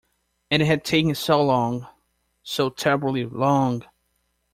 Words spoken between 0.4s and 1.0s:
And it had